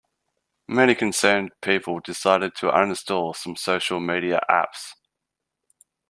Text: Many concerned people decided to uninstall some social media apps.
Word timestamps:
Many 0.67 0.95
concerned 0.95 1.51
people 1.61 1.99
decided 1.99 2.55
to 2.55 2.71
uninstall 2.71 3.35
some 3.35 3.55
social 3.55 3.99
media 3.99 4.41
apps. 4.49 4.95